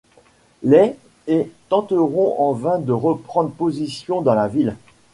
Les 0.63 0.95
et 1.27 1.51
tenteront 1.69 2.35
en 2.39 2.53
vain 2.53 2.79
de 2.79 2.91
reprendre 2.91 3.51
position 3.51 4.23
dans 4.23 4.33
la 4.33 4.47
ville. 4.47 4.75